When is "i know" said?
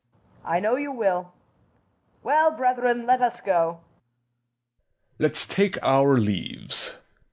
0.43-0.77